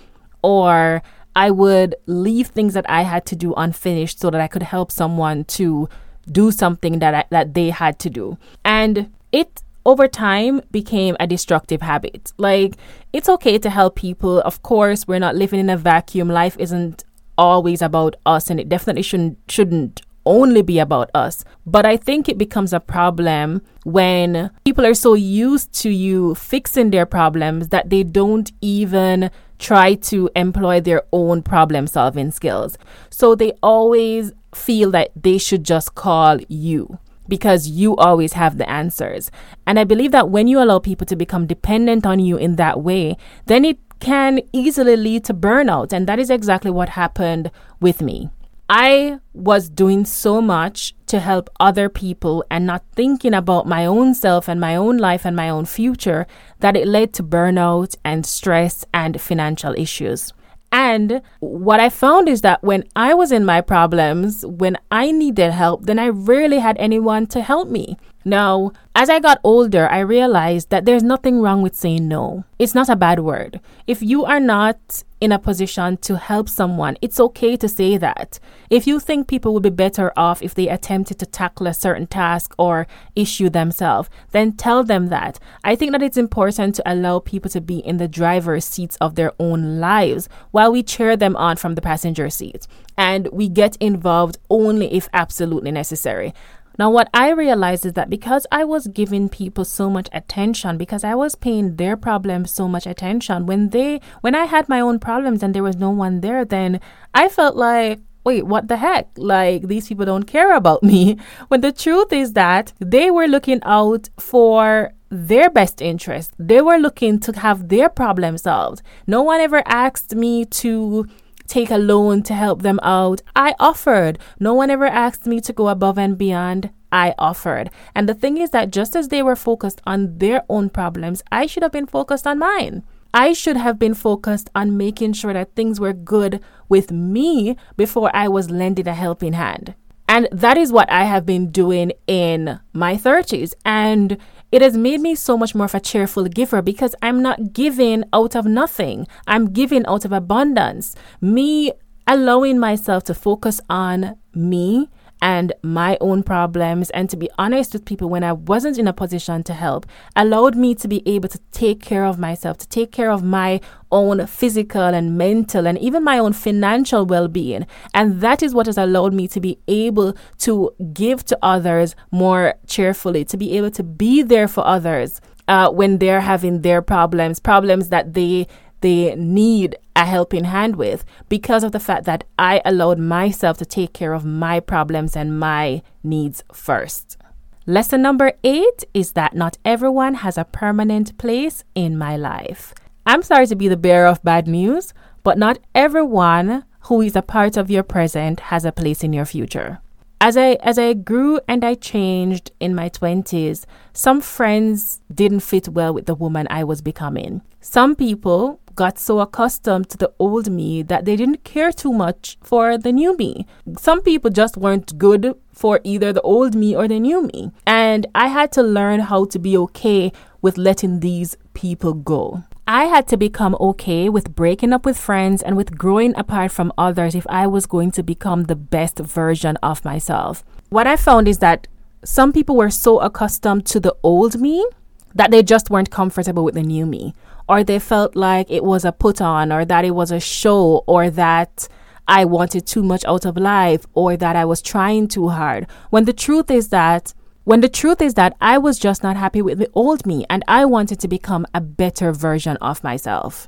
Or 0.44 1.02
I 1.36 1.52
would 1.52 1.96
leave 2.06 2.48
things 2.48 2.74
that 2.74 2.90
I 2.90 3.02
had 3.02 3.26
to 3.28 3.36
do 3.36 3.54
unfinished 3.56 4.20
so 4.20 4.30
that 4.30 4.42
I 4.42 4.48
could 4.48 4.64
help 4.64 4.92
someone 4.92 5.44
to 5.46 5.90
do 6.32 6.52
something 6.52 7.00
that 7.00 7.14
I, 7.14 7.26
that 7.30 7.54
they 7.54 7.70
had 7.70 8.00
to 8.00 8.10
do. 8.10 8.38
And 8.64 9.12
it 9.32 9.64
over 9.86 10.08
time 10.08 10.62
became 10.72 11.16
a 11.20 11.28
destructive 11.28 11.82
habit. 11.82 12.34
Like 12.38 12.76
it's 13.14 13.30
okay 13.30 13.58
to 13.60 13.70
help 13.70 13.96
people. 13.96 14.40
Of 14.42 14.64
course, 14.64 15.08
we're 15.08 15.20
not 15.20 15.36
living 15.36 15.60
in 15.60 15.70
a 15.70 15.78
vacuum. 15.78 16.30
Life 16.30 16.56
isn't 16.58 17.04
always 17.38 17.82
about 17.82 18.16
us 18.26 18.50
and 18.50 18.60
it 18.60 18.70
definitely 18.70 19.04
shouldn't 19.04 19.38
shouldn't 19.50 20.02
only 20.26 20.62
be 20.62 20.80
about 20.80 21.12
us. 21.14 21.44
But 21.66 21.86
I 21.86 21.98
think 21.98 22.28
it 22.28 22.38
becomes 22.38 22.74
a 22.74 22.80
problem 22.80 23.62
when 23.84 24.50
people 24.66 24.86
are 24.86 24.96
so 24.96 25.14
used 25.14 25.72
to 25.82 25.90
you 25.90 26.34
fixing 26.36 26.90
their 26.90 27.06
problems 27.06 27.70
that 27.70 27.90
they 27.90 28.04
don't 28.04 28.52
even 28.62 29.30
try 29.60 29.96
to 29.96 30.30
employ 30.36 30.82
their 30.82 31.04
own 31.12 31.42
problem 31.42 31.88
solving 31.88 32.32
skills. 32.32 32.78
So 33.10 33.36
they 33.36 33.54
always 33.64 34.32
feel 34.54 34.92
that 34.92 35.12
they 35.16 35.38
should 35.38 35.64
just 35.64 35.96
call 35.96 36.40
you 36.48 37.00
because 37.28 37.68
you 37.68 37.96
always 37.96 38.34
have 38.34 38.58
the 38.58 38.70
answers. 38.70 39.32
And 39.66 39.80
I 39.80 39.84
believe 39.84 40.12
that 40.12 40.30
when 40.30 40.48
you 40.48 40.62
allow 40.62 40.80
people 40.80 41.06
to 41.08 41.16
become 41.16 41.48
dependent 41.48 42.06
on 42.06 42.20
you 42.20 42.38
in 42.38 42.56
that 42.56 42.82
way, 42.82 43.18
then 43.48 43.66
it 43.66 43.80
can 44.00 44.42
easily 44.54 44.96
lead 44.96 45.24
to 45.26 45.34
burnout. 45.34 45.92
And 45.94 46.08
that 46.08 46.20
is 46.20 46.30
exactly 46.30 46.72
what 46.72 46.90
happened 46.90 47.50
with 47.80 48.02
me. 48.02 48.30
I 48.70 49.20
was 49.34 49.70
doing 49.70 50.06
so 50.06 50.42
much 50.42 50.96
to 51.08 51.20
help 51.20 51.50
other 51.60 51.88
people 51.88 52.44
and 52.50 52.66
not 52.66 52.84
thinking 52.96 53.34
about 53.34 53.68
my 53.68 53.86
own 53.86 54.16
self 54.16 54.48
and 54.48 54.60
my 54.60 54.76
own 54.76 54.98
life 54.98 55.26
and 55.26 55.36
my 55.36 55.50
own 55.50 55.66
future 55.66 56.26
that 56.62 56.76
it 56.76 56.88
led 56.88 57.14
to 57.14 57.24
burnout 57.24 57.96
and 58.04 58.26
stress 58.26 58.84
and 58.94 59.22
financial 59.22 59.76
issues. 59.78 60.34
And 60.72 61.22
what 61.40 61.80
I 61.80 61.90
found 61.90 62.28
is 62.28 62.42
that 62.42 62.64
when 62.64 62.84
I 62.96 63.14
was 63.14 63.32
in 63.32 63.46
my 63.46 63.62
problems, 63.62 64.44
when 64.46 64.78
I 64.92 65.12
needed 65.12 65.52
help, 65.52 65.86
then 65.86 66.00
I 66.00 66.10
rarely 66.10 66.60
had 66.60 66.76
anyone 66.80 67.28
to 67.28 67.42
help 67.42 67.70
me. 67.70 67.98
Now, 68.26 68.72
as 68.96 69.10
I 69.10 69.20
got 69.20 69.40
older, 69.44 69.88
I 69.88 70.00
realized 70.00 70.72
that 70.72 70.86
there's 70.86 71.04
nothing 71.04 71.40
wrong 71.40 71.62
with 71.62 71.76
saying 71.76 72.08
no. 72.08 72.44
It's 72.58 72.74
not 72.74 72.90
a 72.90 72.96
bad 72.96 73.20
word. 73.20 73.62
If 73.86 74.02
you 74.02 74.26
are 74.26 74.40
not 74.40 75.04
in 75.26 75.32
a 75.32 75.40
position 75.40 75.98
to 75.98 76.18
help 76.18 76.48
someone, 76.48 76.96
it's 77.02 77.20
okay 77.20 77.58
to 77.58 77.68
say 77.68 77.98
that. 77.98 78.40
If 78.70 78.86
you 78.86 79.00
think 79.00 79.28
people 79.28 79.54
would 79.54 79.64
be 79.64 79.72
better 79.72 80.14
off 80.16 80.44
if 80.44 80.54
they 80.54 80.70
attempted 80.70 81.18
to 81.18 81.26
tackle 81.26 81.66
a 81.66 81.74
certain 81.74 82.06
task 82.06 82.54
or 82.60 82.86
issue 83.16 83.50
themselves, 83.50 84.08
then 84.32 84.54
tell 84.54 84.84
them 84.84 85.08
that. 85.08 85.40
I 85.64 85.76
think 85.76 85.94
that 85.94 86.04
it's 86.04 86.16
important 86.16 86.76
to 86.76 86.84
allow 86.86 87.18
people 87.20 87.50
to 87.52 87.60
be 87.60 87.80
in 87.80 87.98
the 87.98 88.08
driver's 88.08 88.66
seats 88.66 88.98
of 89.02 89.16
their 89.16 89.34
own 89.40 89.80
lives 89.80 90.30
while 90.52 90.72
we 90.72 90.84
cheer 90.84 91.18
them 91.18 91.36
on 91.36 91.58
from 91.58 91.74
the 91.74 91.82
passenger 91.82 92.30
seat. 92.30 92.68
And 92.96 93.28
we 93.34 93.50
get 93.50 93.76
involved 93.78 94.38
only 94.52 94.94
if 94.94 95.10
absolutely 95.12 95.72
necessary. 95.72 96.36
Now, 96.78 96.90
what 96.90 97.10
I 97.14 97.30
realized 97.30 97.86
is 97.86 97.94
that 97.94 98.10
because 98.10 98.46
I 98.52 98.64
was 98.64 98.88
giving 98.88 99.30
people 99.30 99.66
so 99.66 99.90
much 99.90 100.10
attention, 100.12 100.78
because 100.78 101.04
I 101.04 101.16
was 101.16 101.36
paying 101.36 101.76
their 101.78 101.96
problems 101.96 102.52
so 102.52 102.68
much 102.68 102.86
attention, 102.86 103.46
when 103.46 103.70
they, 103.70 104.02
when 104.22 104.36
I 104.36 104.46
had 104.46 104.68
my 104.68 104.80
own 104.80 105.00
problems 105.00 105.42
and 105.42 105.54
there 105.54 105.64
was 105.64 105.78
no 105.78 105.90
one 105.90 106.22
there, 106.22 106.44
then 106.46 106.80
I 107.14 107.30
felt 107.30 107.56
like, 107.56 108.00
wait, 108.26 108.46
what 108.46 108.68
the 108.68 108.78
heck? 108.78 109.10
Like, 109.18 109.68
these 109.68 109.88
people 109.88 110.06
don't 110.06 110.24
care 110.24 110.56
about 110.56 110.84
me. 110.84 111.18
When 111.48 111.62
the 111.62 111.72
truth 111.72 112.12
is 112.12 112.34
that 112.34 112.74
they 112.80 113.12
were 113.12 113.28
looking 113.28 113.60
out 113.64 114.10
for 114.20 114.92
their 115.10 115.50
best 115.50 115.82
interest. 115.82 116.34
They 116.38 116.62
were 116.62 116.78
looking 116.78 117.20
to 117.22 117.40
have 117.40 117.70
their 117.70 117.90
problem 117.90 118.38
solved. 118.38 118.82
No 119.08 119.22
one 119.22 119.40
ever 119.40 119.64
asked 119.66 120.16
me 120.16 120.46
to 120.46 121.08
take 121.48 121.72
a 121.72 121.78
loan 121.78 122.24
to 122.24 122.34
help 122.34 122.62
them 122.62 122.80
out. 122.84 123.22
I 123.36 123.56
offered. 123.60 124.20
No 124.40 124.54
one 124.54 124.70
ever 124.70 124.86
asked 124.86 125.26
me 125.26 125.40
to 125.42 125.54
go 125.54 125.70
above 125.70 125.98
and 125.98 126.18
beyond. 126.18 126.72
I 126.92 127.14
offered. 127.18 127.70
And 127.94 128.08
the 128.08 128.14
thing 128.14 128.38
is 128.38 128.52
that 128.52 128.72
just 128.72 128.96
as 128.96 129.10
they 129.10 129.22
were 129.22 129.36
focused 129.36 129.82
on 129.86 130.18
their 130.20 130.44
own 130.48 130.70
problems, 130.70 131.24
I 131.32 131.46
should 131.46 131.64
have 131.64 131.74
been 131.74 131.88
focused 131.88 132.26
on 132.26 132.40
mine. 132.40 132.84
I 133.14 133.34
should 133.34 133.58
have 133.58 133.80
been 133.80 133.94
focused 133.94 134.50
on 134.56 134.78
making 134.78 135.14
sure 135.14 135.34
that 135.34 135.56
things 135.56 135.80
were 135.80 135.94
good 135.94 136.42
with 136.68 136.92
me 136.92 137.56
before 137.78 138.12
I 138.14 138.28
was 138.28 138.50
lending 138.50 138.88
a 138.88 138.94
helping 138.94 139.34
hand. 139.34 139.74
And 140.08 140.28
that 140.32 140.58
is 140.58 140.72
what 140.72 140.92
I 140.92 141.06
have 141.06 141.26
been 141.26 141.50
doing 141.50 141.92
in 142.08 142.60
my 142.74 142.96
30s. 142.96 143.54
And 143.66 144.18
it 144.52 144.62
has 144.62 144.78
made 144.78 145.02
me 145.02 145.16
so 145.16 145.38
much 145.38 145.56
more 145.56 145.66
of 145.66 145.76
a 145.76 145.80
cheerful 145.80 146.26
giver 146.26 146.62
because 146.62 146.96
I'm 147.02 147.22
not 147.22 147.54
giving 147.54 148.04
out 148.14 148.36
of 148.36 148.46
nothing. 148.46 149.08
I'm 149.28 149.52
giving 149.52 149.86
out 149.86 150.06
of 150.06 150.12
abundance. 150.12 150.96
Me 151.20 151.74
allowing 152.08 152.60
myself 152.60 153.04
to 153.06 153.14
focus 153.14 153.60
on 153.70 154.18
me 154.34 154.90
and 155.26 155.52
my 155.64 155.98
own 156.02 156.22
problems 156.22 156.92
and 156.92 157.10
to 157.10 157.18
be 157.18 157.28
honest 157.40 157.74
with 157.74 157.84
people 157.84 158.08
when 158.08 158.24
I 158.24 158.32
wasn't 158.32 158.78
in 158.78 158.88
a 158.88 158.94
position 158.94 159.42
to 159.46 159.56
help 159.56 159.88
allowed 160.16 160.56
me 160.56 160.76
to 160.76 160.88
be 160.88 161.02
able 161.08 161.30
to 161.30 161.40
take 161.52 161.82
care 161.82 162.06
of 162.06 162.20
myself, 162.20 162.60
to 162.60 162.70
take 162.70 162.92
care 162.92 163.10
of 163.10 163.24
my 163.24 163.60
own 163.92 164.28
physical 164.28 164.84
and 164.84 165.18
mental 165.18 165.66
and 165.66 165.80
even 165.80 166.04
my 166.04 166.20
own 166.20 166.34
financial 166.34 167.08
well 167.08 167.28
being. 167.28 167.66
And 167.92 168.22
that 168.22 168.44
is 168.44 168.54
what 168.54 168.68
has 168.68 168.78
allowed 168.78 169.16
me 169.16 169.28
to 169.30 169.40
be 169.40 169.58
able 169.68 170.16
to 170.46 170.72
give 170.94 171.26
to 171.26 171.40
others 171.42 171.96
more 172.12 172.54
cheerfully, 172.68 173.26
to 173.26 173.36
be 173.36 173.58
able 173.58 173.72
to 173.72 173.82
be 173.82 174.22
there 174.22 174.48
for 174.48 174.64
others. 174.64 175.22
Uh, 175.48 175.70
when 175.70 176.00
they're 176.00 176.22
having 176.22 176.62
their 176.62 176.82
problems, 176.82 177.40
problems 177.40 177.90
that 177.90 178.16
they 178.16 178.48
they 178.82 179.16
need 179.16 179.78
a 179.96 180.06
helping 180.06 180.46
hand 180.46 180.76
with 180.76 181.06
because 181.30 181.64
of 181.64 181.72
the 181.72 181.80
fact 181.80 182.06
that 182.06 182.24
I 182.38 182.62
allowed 182.66 183.00
myself 183.00 183.58
to 183.58 183.66
take 183.66 183.94
care 183.94 184.14
of 184.14 184.26
my 184.26 184.60
problems 184.60 185.16
and 185.16 185.40
my 185.40 185.82
needs 186.04 186.44
first. 186.52 187.18
Lesson 187.66 188.02
number 188.02 188.34
eight 188.44 188.84
is 188.94 189.14
that 189.14 189.36
not 189.36 189.58
everyone 189.66 190.16
has 190.16 190.38
a 190.38 190.46
permanent 190.46 191.18
place 191.18 191.64
in 191.74 191.98
my 191.98 192.16
life. 192.16 192.74
I'm 193.08 193.24
sorry 193.24 193.48
to 193.48 193.56
be 193.56 193.68
the 193.68 193.78
bearer 193.78 194.08
of 194.08 194.24
bad 194.24 194.48
news, 194.48 194.94
but 195.24 195.38
not 195.38 195.58
everyone 195.74 196.66
who 196.82 197.02
is 197.02 197.16
a 197.16 197.22
part 197.24 197.58
of 197.58 197.72
your 197.72 197.82
present 197.82 198.40
has 198.52 198.66
a 198.66 198.72
place 198.72 199.04
in 199.04 199.14
your 199.14 199.26
future. 199.26 199.80
As 200.22 200.38
I 200.38 200.54
as 200.62 200.78
I 200.80 200.94
grew 200.94 201.40
and 201.48 201.64
I 201.66 201.74
changed 201.74 202.52
in 202.60 202.74
my 202.74 202.90
20s, 202.90 203.66
some 203.94 204.22
friends 204.22 205.02
didn't 205.14 205.42
fit 205.42 205.70
well 205.70 205.94
with 205.94 206.06
the 206.06 206.16
woman 206.16 206.48
I 206.50 206.64
was 206.64 206.82
becoming. 206.82 207.42
Some 207.62 207.96
people 207.96 208.60
got 208.76 209.00
so 209.00 209.20
accustomed 209.20 209.90
to 209.90 209.98
the 209.98 210.12
old 210.20 210.50
me 210.52 210.84
that 210.84 211.06
they 211.06 211.16
didn't 211.16 211.44
care 211.44 211.72
too 211.72 211.94
much 211.94 212.38
for 212.42 212.78
the 212.78 212.92
new 212.92 213.16
me. 213.18 213.46
Some 213.78 214.02
people 214.02 214.30
just 214.30 214.58
weren't 214.58 214.98
good 214.98 215.34
for 215.54 215.80
either 215.84 216.12
the 216.12 216.22
old 216.22 216.56
me 216.56 216.76
or 216.76 216.88
the 216.88 217.00
new 217.00 217.24
me. 217.24 217.52
And 217.66 218.06
I 218.14 218.28
had 218.28 218.52
to 218.54 218.64
learn 218.64 219.00
how 219.02 219.26
to 219.26 219.40
be 219.40 219.58
okay 219.58 220.12
with 220.42 220.58
letting 220.58 221.00
these 221.00 221.38
people 221.54 221.94
go. 221.94 222.44
I 222.68 222.86
had 222.86 223.08
to 223.10 223.18
become 223.18 223.56
okay 223.60 224.10
with 224.10 224.36
breaking 224.36 224.74
up 224.74 224.86
with 224.86 224.98
friends 224.98 225.44
and 225.44 225.56
with 225.56 225.78
growing 225.78 226.16
apart 226.18 226.52
from 226.52 226.74
others 226.78 227.14
if 227.14 227.26
I 227.30 227.48
was 227.48 227.68
going 227.68 227.92
to 227.92 228.04
become 228.04 228.44
the 228.44 228.56
best 228.56 229.00
version 229.00 229.56
of 229.58 229.86
myself. 229.86 230.44
What 230.70 230.88
I 230.88 230.96
found 230.96 231.28
is 231.28 231.38
that 231.40 231.68
some 232.04 232.34
people 232.34 232.56
were 232.56 232.72
so 232.72 233.00
accustomed 233.00 233.66
to 233.68 233.80
the 233.80 233.96
old 234.04 234.40
me 234.40 234.66
that 235.14 235.32
they 235.32 235.42
just 235.42 235.70
weren't 235.70 235.92
comfortable 235.92 236.44
with 236.44 236.56
the 236.56 236.62
new 236.62 236.86
me, 236.86 237.14
or 237.48 237.64
they 237.64 237.80
felt 237.80 238.16
like 238.16 238.50
it 238.50 238.64
was 238.64 238.86
a 238.86 238.92
put 238.92 239.22
on, 239.22 239.52
or 239.52 239.66
that 239.66 239.86
it 239.86 239.92
was 239.92 240.12
a 240.12 240.20
show, 240.20 240.84
or 240.88 241.10
that 241.10 241.68
I 242.08 242.26
wanted 242.26 242.66
too 242.66 242.84
much 242.84 243.04
out 243.06 243.26
of 243.26 243.38
life, 243.38 243.86
or 243.94 244.18
that 244.18 244.36
I 244.36 244.46
was 244.46 244.62
trying 244.62 245.08
too 245.08 245.30
hard. 245.30 245.68
When 245.90 246.06
the 246.06 246.14
truth 246.14 246.52
is 246.52 246.70
that 246.70 247.14
when 247.46 247.62
the 247.62 247.70
truth 247.70 248.02
is 248.02 248.16
that 248.16 248.36
I 248.42 248.58
was 248.58 248.80
just 248.80 249.04
not 249.04 249.18
happy 249.18 249.40
with 249.40 249.60
the 249.60 249.70
old 249.74 250.08
me 250.08 250.26
and 250.32 250.44
I 250.48 250.66
wanted 250.66 251.00
to 251.02 251.08
become 251.08 251.46
a 251.54 251.62
better 251.62 252.12
version 252.12 252.58
of 252.58 252.84
myself. 252.84 253.48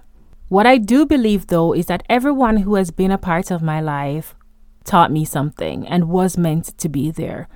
What 0.49 0.67
I 0.67 0.77
do 0.77 1.07
believe 1.07 1.47
though 1.47 1.73
is 1.73 1.87
that 1.87 2.03
everyone 2.07 2.57
who 2.57 2.75
has 2.75 2.91
been 2.91 3.09
a 3.09 3.17
part 3.17 3.49
of 3.49 3.63
my 3.63 3.81
life 3.81 4.35
taught 4.83 5.11
me 5.11 5.25
something 5.25 5.87
and 5.87 6.09
was 6.09 6.37
meant 6.37 6.77
to 6.77 6.87
be 6.87 7.09
there, 7.09 7.47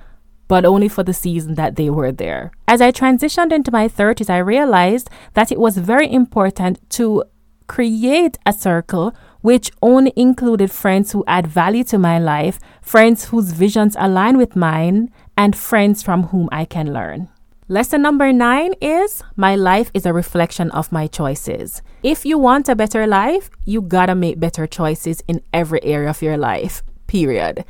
but 0.52 0.66
only 0.66 0.86
for 0.86 1.02
the 1.02 1.14
season 1.14 1.54
that 1.54 1.76
they 1.76 1.88
were 1.88 2.12
there. 2.12 2.52
As 2.68 2.82
I 2.82 2.92
transitioned 2.92 3.52
into 3.52 3.72
my 3.72 3.88
30s, 3.88 4.28
I 4.28 4.36
realized 4.36 5.08
that 5.32 5.50
it 5.50 5.58
was 5.58 5.78
very 5.78 6.12
important 6.12 6.74
to 6.90 7.24
create 7.68 8.36
a 8.44 8.52
circle 8.52 9.14
which 9.40 9.70
only 9.80 10.12
included 10.14 10.70
friends 10.70 11.12
who 11.12 11.24
add 11.26 11.46
value 11.46 11.84
to 11.84 11.98
my 11.98 12.18
life, 12.18 12.60
friends 12.82 13.30
whose 13.30 13.52
visions 13.52 13.96
align 13.98 14.36
with 14.36 14.54
mine, 14.54 15.08
and 15.38 15.56
friends 15.56 16.02
from 16.02 16.24
whom 16.24 16.50
I 16.52 16.66
can 16.66 16.92
learn. 16.92 17.30
Lesson 17.68 18.02
number 18.02 18.30
nine 18.30 18.74
is 18.82 19.22
my 19.36 19.56
life 19.56 19.90
is 19.94 20.04
a 20.04 20.12
reflection 20.12 20.70
of 20.72 20.92
my 20.92 21.06
choices. 21.06 21.80
If 22.02 22.26
you 22.26 22.36
want 22.36 22.68
a 22.68 22.76
better 22.76 23.06
life, 23.06 23.48
you 23.64 23.80
gotta 23.80 24.14
make 24.14 24.38
better 24.38 24.66
choices 24.66 25.22
in 25.26 25.40
every 25.54 25.82
area 25.82 26.10
of 26.10 26.20
your 26.20 26.36
life, 26.36 26.82
period. 27.06 27.64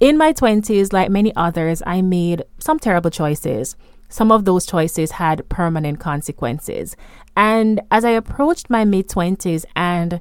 In 0.00 0.16
my 0.16 0.32
20s, 0.32 0.92
like 0.92 1.10
many 1.10 1.34
others, 1.34 1.82
I 1.84 2.02
made 2.02 2.44
some 2.58 2.78
terrible 2.78 3.10
choices. 3.10 3.74
Some 4.08 4.30
of 4.30 4.44
those 4.44 4.64
choices 4.64 5.12
had 5.12 5.48
permanent 5.48 5.98
consequences. 5.98 6.94
And 7.36 7.80
as 7.90 8.04
I 8.04 8.10
approached 8.10 8.70
my 8.70 8.84
mid 8.84 9.08
20s 9.08 9.64
and 9.74 10.20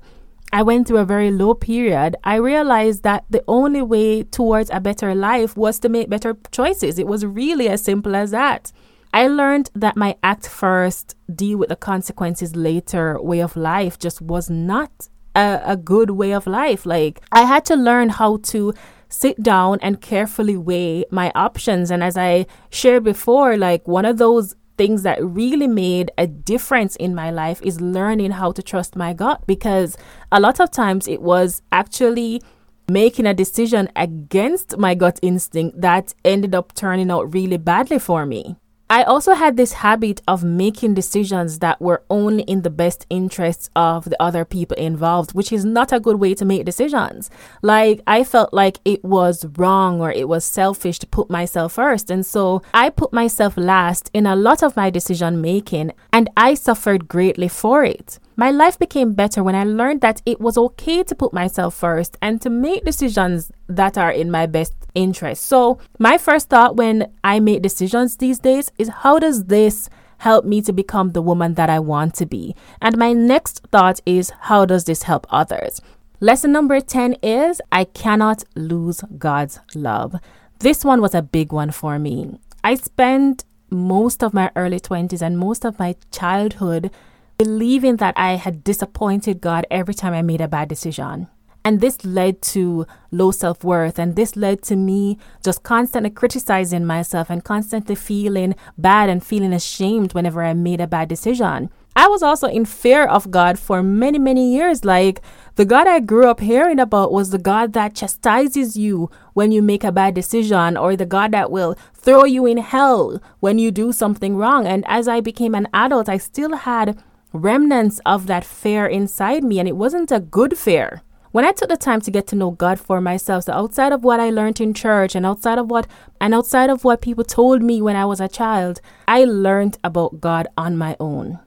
I 0.51 0.63
went 0.63 0.87
through 0.87 0.97
a 0.97 1.05
very 1.05 1.29
low 1.29 1.53
period, 1.53 2.15
I 2.23 2.37
realized 2.37 3.03
that 3.03 3.25
the 3.29 3.43
only 3.47 3.83
way 3.83 4.23
towards 4.23 4.71
a 4.71 4.79
better 4.79 5.13
life 5.13 5.55
was 5.55 5.77
to 5.79 5.89
make 5.89 6.09
better 6.09 6.35
choices. 6.51 6.97
It 6.97 7.05
was 7.05 7.23
really 7.23 7.69
as 7.69 7.83
simple 7.83 8.15
as 8.15 8.31
that. 8.31 8.71
I 9.13 9.27
learned 9.27 9.69
that 9.75 9.95
my 9.95 10.15
act 10.23 10.49
first, 10.49 11.15
deal 11.33 11.59
with 11.59 11.69
the 11.69 11.75
consequences 11.75 12.55
later 12.55 13.21
way 13.21 13.41
of 13.41 13.55
life 13.55 13.99
just 13.99 14.21
was 14.21 14.49
not 14.49 15.07
a, 15.35 15.61
a 15.65 15.77
good 15.77 16.11
way 16.11 16.33
of 16.33 16.47
life. 16.47 16.85
Like, 16.85 17.21
I 17.31 17.43
had 17.43 17.63
to 17.65 17.75
learn 17.75 18.09
how 18.09 18.37
to 18.37 18.73
sit 19.09 19.41
down 19.41 19.79
and 19.81 20.01
carefully 20.01 20.57
weigh 20.57 21.05
my 21.11 21.31
options. 21.35 21.91
And 21.91 22.03
as 22.03 22.17
I 22.17 22.45
shared 22.69 23.03
before, 23.03 23.57
like, 23.57 23.87
one 23.87 24.05
of 24.05 24.17
those 24.17 24.55
things 24.77 25.03
that 25.03 25.23
really 25.23 25.67
made 25.67 26.11
a 26.17 26.27
difference 26.27 26.95
in 26.97 27.15
my 27.15 27.31
life 27.31 27.61
is 27.63 27.81
learning 27.81 28.31
how 28.31 28.51
to 28.51 28.61
trust 28.61 28.95
my 28.95 29.11
gut 29.13 29.45
because 29.47 29.97
a 30.31 30.39
lot 30.39 30.59
of 30.59 30.69
times 30.71 31.07
it 31.07 31.21
was 31.21 31.61
actually 31.71 32.41
making 32.89 33.25
a 33.25 33.33
decision 33.33 33.89
against 33.95 34.77
my 34.77 34.95
gut 34.95 35.19
instinct 35.21 35.81
that 35.81 36.13
ended 36.23 36.55
up 36.55 36.73
turning 36.73 37.11
out 37.11 37.33
really 37.33 37.57
badly 37.57 37.99
for 37.99 38.25
me. 38.25 38.55
I 38.89 39.03
also 39.03 39.33
had 39.33 39.57
this 39.57 39.73
habit 39.73 40.21
of 40.29 40.45
making 40.45 40.93
decisions 40.93 41.59
that 41.59 41.81
were 41.81 42.03
only 42.09 42.43
in 42.43 42.61
the 42.61 42.69
best 42.69 43.05
interests 43.09 43.69
of 43.75 44.05
the 44.05 44.21
other 44.21 44.45
people 44.45 44.77
involved, 44.77 45.33
which 45.33 45.51
is 45.51 45.65
not 45.65 45.91
a 45.91 45.99
good 45.99 46.21
way 46.21 46.33
to 46.35 46.45
make 46.45 46.63
decisions. 46.63 47.29
Like, 47.61 48.01
I 48.07 48.23
felt 48.23 48.53
like 48.53 48.79
it 48.85 49.03
was 49.03 49.45
wrong 49.57 49.99
or 49.99 50.11
it 50.11 50.29
was 50.29 50.45
selfish 50.45 50.99
to 50.99 51.07
put 51.07 51.29
myself 51.29 51.73
first. 51.73 52.09
And 52.09 52.25
so 52.25 52.61
I 52.73 52.89
put 52.89 53.11
myself 53.11 53.57
last 53.57 54.09
in 54.13 54.25
a 54.25 54.37
lot 54.37 54.63
of 54.63 54.77
my 54.77 54.89
decision 54.89 55.41
making, 55.41 55.91
and 56.13 56.29
I 56.37 56.53
suffered 56.53 57.09
greatly 57.09 57.49
for 57.49 57.83
it. 57.83 58.19
My 58.39 58.51
life 58.51 58.77
became 58.77 59.13
better 59.13 59.43
when 59.43 59.55
I 59.55 59.63
learned 59.63 60.01
that 60.01 60.21
it 60.23 60.39
was 60.39 60.59
okay 60.59 61.01
to 61.03 61.15
put 61.15 61.33
myself 61.33 61.73
first 61.73 62.17
and 62.21 62.39
to 62.41 62.51
make 62.51 62.85
decisions 62.85 63.51
that 63.67 63.97
are 63.97 64.11
in 64.11 64.29
my 64.29 64.45
best 64.45 64.76
interest. 64.95 65.45
So, 65.45 65.79
my 65.99 66.17
first 66.17 66.49
thought 66.49 66.75
when 66.75 67.11
I 67.23 67.39
make 67.39 67.61
decisions 67.61 68.17
these 68.17 68.39
days 68.39 68.71
is 68.77 68.89
how 68.89 69.19
does 69.19 69.45
this 69.45 69.89
help 70.19 70.45
me 70.45 70.61
to 70.63 70.73
become 70.73 71.11
the 71.11 71.21
woman 71.21 71.53
that 71.55 71.69
I 71.69 71.79
want 71.79 72.15
to 72.15 72.25
be? 72.25 72.55
And 72.81 72.97
my 72.97 73.13
next 73.13 73.61
thought 73.71 73.99
is 74.05 74.31
how 74.41 74.65
does 74.65 74.85
this 74.85 75.03
help 75.03 75.27
others? 75.29 75.81
Lesson 76.19 76.51
number 76.51 76.79
10 76.81 77.17
is 77.21 77.61
I 77.71 77.83
cannot 77.83 78.43
lose 78.55 79.01
God's 79.17 79.59
love. 79.75 80.15
This 80.59 80.83
one 80.83 81.01
was 81.01 81.13
a 81.13 81.21
big 81.21 81.53
one 81.53 81.69
for 81.69 81.99
me. 81.99 82.39
I 82.63 82.73
spent 82.75 83.45
most 83.69 84.23
of 84.23 84.33
my 84.33 84.49
early 84.55 84.79
20s 84.79 85.21
and 85.21 85.37
most 85.37 85.63
of 85.63 85.77
my 85.77 85.95
childhood 86.11 86.89
believing 87.37 87.97
that 87.97 88.15
I 88.17 88.33
had 88.33 88.63
disappointed 88.63 89.41
God 89.41 89.67
every 89.69 89.93
time 89.93 90.13
I 90.13 90.23
made 90.23 90.41
a 90.41 90.47
bad 90.47 90.69
decision. 90.69 91.27
And 91.67 91.81
this 91.81 92.05
led 92.05 92.41
to 92.53 92.87
low 93.11 93.31
self 93.31 93.61
worth. 93.61 93.99
And 93.99 94.15
this 94.15 94.37
led 94.37 94.61
to 94.63 94.77
me 94.77 95.17
just 95.43 95.63
constantly 95.63 96.09
criticizing 96.09 96.85
myself 96.85 97.29
and 97.29 97.43
constantly 97.43 97.93
feeling 97.93 98.55
bad 98.77 99.09
and 99.09 99.21
feeling 99.21 99.51
ashamed 99.51 100.13
whenever 100.13 100.41
I 100.41 100.53
made 100.53 100.79
a 100.79 100.87
bad 100.87 101.09
decision. 101.09 101.69
I 101.93 102.07
was 102.07 102.23
also 102.23 102.47
in 102.47 102.63
fear 102.63 103.03
of 103.05 103.31
God 103.31 103.59
for 103.59 103.83
many, 103.83 104.17
many 104.17 104.55
years. 104.55 104.85
Like 104.85 105.19
the 105.55 105.65
God 105.65 105.87
I 105.89 105.99
grew 105.99 106.29
up 106.29 106.39
hearing 106.39 106.79
about 106.79 107.11
was 107.11 107.31
the 107.31 107.37
God 107.37 107.73
that 107.73 107.95
chastises 107.95 108.77
you 108.77 109.11
when 109.33 109.51
you 109.51 109.61
make 109.61 109.83
a 109.83 109.91
bad 109.91 110.15
decision, 110.15 110.77
or 110.77 110.95
the 110.95 111.05
God 111.05 111.33
that 111.33 111.51
will 111.51 111.75
throw 111.93 112.23
you 112.23 112.45
in 112.45 112.59
hell 112.59 113.21
when 113.41 113.59
you 113.59 113.71
do 113.71 113.91
something 113.91 114.37
wrong. 114.37 114.65
And 114.65 114.85
as 114.87 115.09
I 115.09 115.19
became 115.19 115.53
an 115.53 115.67
adult, 115.73 116.07
I 116.07 116.17
still 116.17 116.55
had 116.55 116.97
remnants 117.33 117.99
of 118.05 118.27
that 118.27 118.45
fear 118.45 118.85
inside 118.87 119.43
me, 119.43 119.59
and 119.59 119.67
it 119.67 119.75
wasn't 119.75 120.13
a 120.13 120.21
good 120.21 120.57
fear. 120.57 121.01
When 121.37 121.45
I 121.45 121.51
took 121.51 121.69
the 121.69 121.77
time 121.77 122.01
to 122.01 122.09
get 122.09 122.25
to 122.29 122.35
know 122.35 122.49
God 122.49 122.79
for 122.79 122.99
myself, 122.99 123.43
so 123.43 123.53
outside 123.53 123.91
of 123.91 124.03
what 124.03 124.19
I 124.19 124.31
learned 124.31 124.59
in 124.59 124.73
church 124.73 125.13
and 125.13 125.23
outside 125.23 125.59
of 125.59 125.69
what 125.69 125.85
and 126.19 126.33
outside 126.33 126.71
of 126.71 126.83
what 126.83 126.99
people 126.99 127.23
told 127.23 127.61
me 127.61 127.79
when 127.79 127.95
I 127.95 128.05
was 128.05 128.19
a 128.19 128.27
child, 128.27 128.81
I 129.07 129.23
learned 129.23 129.77
about 129.83 130.19
God 130.19 130.47
on 130.57 130.75
my 130.77 130.97
own. 130.99 131.37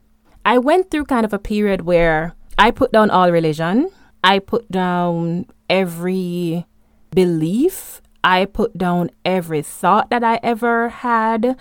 I 0.44 0.58
went 0.58 0.92
through 0.92 1.06
kind 1.06 1.24
of 1.24 1.32
a 1.32 1.40
period 1.40 1.80
where 1.80 2.36
I 2.56 2.70
put 2.70 2.92
down 2.92 3.10
all 3.10 3.32
religion. 3.32 3.90
I 4.22 4.38
put 4.38 4.70
down 4.70 5.46
every 5.68 6.66
belief. 7.12 8.00
I 8.22 8.44
put 8.44 8.78
down 8.78 9.10
every 9.24 9.62
thought 9.62 10.08
that 10.10 10.22
I 10.22 10.38
ever 10.44 10.90
had 10.90 11.58